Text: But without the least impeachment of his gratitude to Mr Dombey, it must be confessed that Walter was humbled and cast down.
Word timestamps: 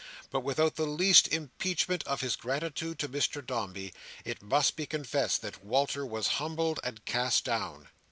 But 0.31 0.39
without 0.39 0.77
the 0.77 0.87
least 0.87 1.27
impeachment 1.27 2.01
of 2.07 2.21
his 2.21 2.35
gratitude 2.35 2.97
to 2.97 3.07
Mr 3.07 3.45
Dombey, 3.45 3.93
it 4.25 4.41
must 4.41 4.75
be 4.75 4.87
confessed 4.87 5.43
that 5.43 5.63
Walter 5.63 6.03
was 6.07 6.25
humbled 6.41 6.79
and 6.83 7.05
cast 7.05 7.43
down. 7.45 7.87